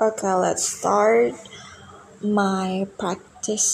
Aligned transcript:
Okay, 0.00 0.32
let's 0.32 0.64
start 0.64 1.36
my 2.24 2.88
practice 2.96 3.68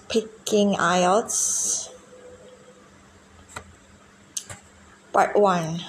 speaking 0.00 0.80
IELTS. 0.80 1.92
Part 5.12 5.36
1. 5.36 5.84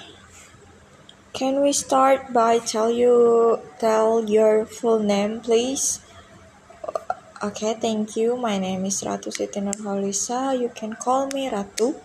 Can 1.32 1.64
we 1.64 1.72
start 1.72 2.36
by 2.36 2.60
tell 2.60 2.92
you 2.92 3.56
tell 3.80 4.28
your 4.28 4.68
full 4.68 5.00
name 5.00 5.40
please? 5.40 6.04
Okay, 7.40 7.72
thank 7.72 8.20
you. 8.20 8.36
My 8.36 8.60
name 8.60 8.84
is 8.84 9.00
Ratu 9.00 9.32
Siti 9.32 9.64
Nurholisa. 9.64 10.52
You 10.60 10.68
can 10.68 10.92
call 10.92 11.32
me 11.32 11.48
Ratu. 11.48 11.96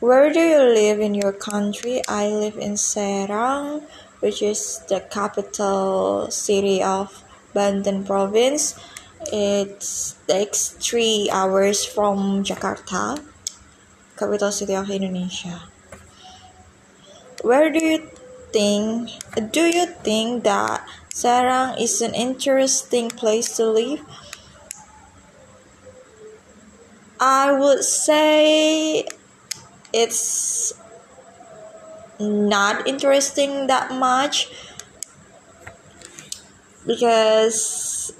Where 0.00 0.32
do 0.32 0.40
you 0.40 0.64
live 0.64 0.96
in 0.96 1.12
your 1.12 1.36
country? 1.36 2.00
I 2.08 2.32
live 2.32 2.56
in 2.56 2.80
Serang, 2.80 3.84
which 4.22 4.40
is 4.40 4.78
the 4.86 5.02
capital 5.10 6.30
city 6.30 6.80
of 6.82 7.10
Banten 7.52 8.06
province. 8.06 8.78
It 9.32 9.82
takes 10.26 10.78
three 10.78 11.28
hours 11.30 11.84
from 11.84 12.46
Jakarta, 12.46 13.18
capital 14.16 14.50
city 14.54 14.74
of 14.78 14.88
Indonesia. 14.88 15.66
Where 17.42 17.70
do 17.74 17.82
you 17.82 18.08
think 18.54 19.10
do 19.50 19.66
you 19.66 19.86
think 20.06 20.44
that 20.44 20.86
Serang 21.10 21.74
is 21.80 22.00
an 22.00 22.14
interesting 22.14 23.10
place 23.10 23.56
to 23.58 23.66
live? 23.66 24.00
I 27.18 27.50
would 27.50 27.82
say 27.82 29.06
it's 29.92 30.72
not 32.18 32.86
interesting 32.86 33.66
that 33.66 33.90
much 33.92 34.48
because 36.86 38.12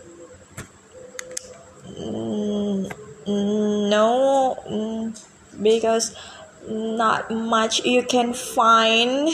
mm, 1.86 2.90
no 3.26 4.56
mm, 4.68 5.62
because 5.62 6.14
not 6.68 7.30
much 7.30 7.84
you 7.84 8.02
can 8.02 8.32
find 8.32 9.28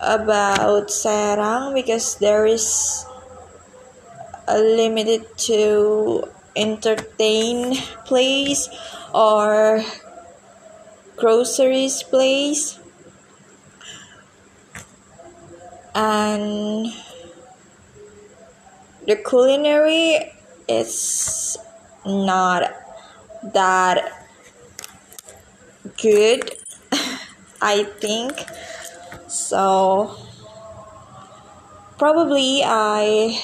about 0.00 0.88
Serang 0.88 1.74
because 1.74 2.16
there 2.16 2.46
is 2.46 3.04
a 4.46 4.58
limited 4.58 5.26
to 5.36 6.24
entertain 6.56 7.76
place 8.06 8.68
or 9.12 9.82
groceries 11.18 12.02
place. 12.02 12.78
And 15.94 16.86
the 19.06 19.16
culinary 19.16 20.32
is 20.68 21.56
not 22.04 22.70
that 23.52 24.12
good 26.00 26.54
i 27.62 27.84
think. 28.00 28.32
So 29.28 30.16
probably 31.98 32.62
i 32.64 33.36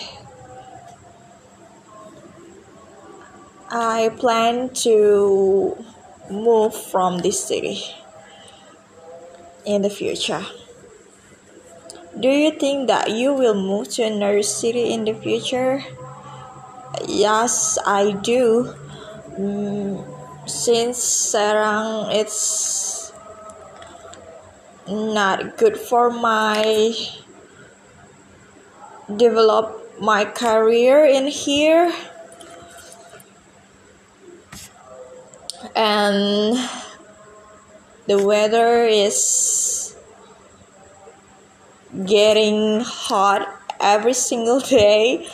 I 3.70 4.11
plan 4.17 4.70
to 4.84 5.77
move 6.30 6.75
from 6.75 7.19
this 7.19 7.42
city 7.42 7.83
in 9.64 9.83
the 9.83 9.91
future. 9.91 10.44
Do 12.19 12.28
you 12.28 12.53
think 12.53 12.89
that 12.89 13.11
you 13.11 13.34
will 13.34 13.55
move 13.55 13.89
to 13.98 14.03
another 14.05 14.42
city 14.42 14.92
in 14.92 15.05
the 15.05 15.14
future? 15.14 15.83
Yes, 17.08 17.77
I 17.84 18.12
do. 18.12 18.74
Mm, 19.39 20.14
since 20.48 21.01
Serang 21.01 22.14
it's 22.14 23.12
not 24.86 25.56
good 25.56 25.77
for 25.77 26.11
my 26.11 26.92
develop 29.17 29.80
my 30.01 30.24
career 30.24 31.05
in 31.05 31.27
here 31.27 31.92
and 35.75 36.57
the 38.07 38.23
weather 38.23 38.85
is 38.85 39.97
getting 42.07 42.80
hot 42.80 43.48
every 43.80 44.14
single 44.14 44.61
day. 44.77 45.29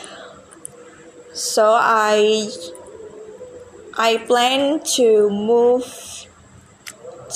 So 1.33 1.77
i 1.79 2.49
i 3.97 4.17
plan 4.17 4.79
to 4.95 5.29
move 5.29 5.85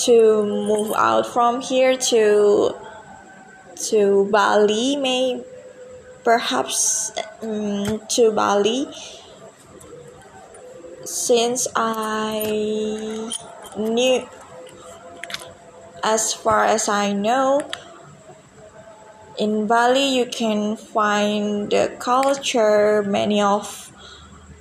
to 0.05 0.43
move 0.43 0.93
out 0.95 1.27
from 1.27 1.61
here 1.61 1.97
to 1.97 2.75
to 3.75 4.27
bali 4.31 4.95
may 4.95 5.43
perhaps 6.23 7.11
um, 7.41 8.01
to 8.07 8.31
bali 8.31 8.87
since 11.05 11.67
I 11.75 13.31
knew, 13.77 14.27
as 16.03 16.33
far 16.33 16.65
as 16.65 16.89
I 16.89 17.13
know, 17.13 17.61
in 19.37 19.67
Bali 19.67 20.17
you 20.17 20.25
can 20.25 20.77
find 20.77 21.69
the 21.69 21.95
culture, 21.99 23.03
many 23.03 23.41
of 23.41 23.91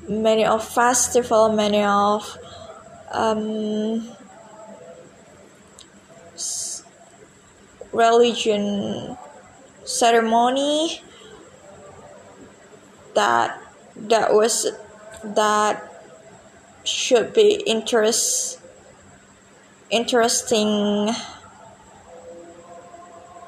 many 0.09 0.44
of 0.44 0.66
festival, 0.66 1.50
many 1.50 1.82
of 1.82 2.38
um, 3.11 4.15
religion 7.93 9.16
ceremony 9.84 11.00
that 13.15 13.61
that 13.97 14.34
was 14.34 14.66
that 15.22 15.94
should 16.84 17.33
be 17.33 17.62
interest 17.67 18.61
interesting 19.91 21.15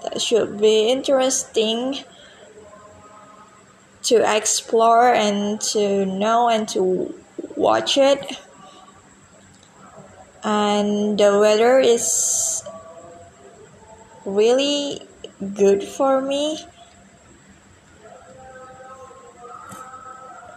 that 0.03 0.21
should 0.21 0.61
be 0.61 0.89
interesting 0.89 2.05
to 4.03 4.37
explore 4.37 5.13
and 5.13 5.61
to 5.61 6.07
know 6.07 6.49
and 6.49 6.69
to 6.69 7.13
watch 7.57 7.99
it. 7.99 8.41
And 10.45 11.19
the 11.19 11.39
weather 11.41 11.81
is 11.81 12.63
really 14.25 15.01
good 15.55 15.83
for 15.83 16.21
me. 16.21 16.65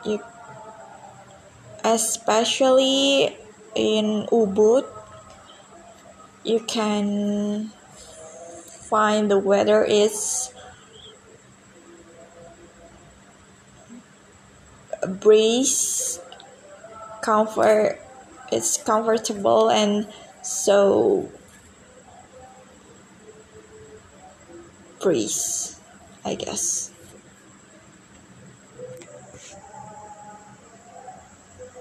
You 0.05 0.21
especially 1.83 3.37
in 3.75 4.27
Ubud 4.31 4.85
you 6.43 6.59
can 6.59 7.71
find 8.89 9.29
the 9.29 9.37
weather 9.37 9.83
is 9.83 10.51
breeze 15.21 16.19
comfort 17.21 17.99
it's 18.51 18.81
comfortable 18.81 19.69
and 19.69 20.07
so 20.41 21.29
breeze 25.01 25.79
i 26.25 26.35
guess 26.35 26.91